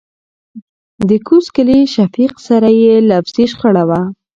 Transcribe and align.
دکوز 1.09 1.45
کلي 1.55 1.79
شفيق 1.95 2.33
سره 2.47 2.69
يې 2.81 2.95
لفظي 3.09 3.45
شخړه 3.51 3.83
وه. 3.89 4.01